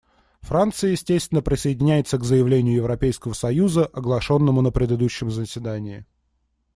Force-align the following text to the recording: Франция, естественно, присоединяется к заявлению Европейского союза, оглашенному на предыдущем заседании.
Франция, 0.39 0.93
естественно, 0.93 1.43
присоединяется 1.43 2.17
к 2.17 2.23
заявлению 2.23 2.73
Европейского 2.73 3.33
союза, 3.33 3.85
оглашенному 3.85 4.59
на 4.63 4.71
предыдущем 4.71 5.29
заседании. 5.29 6.07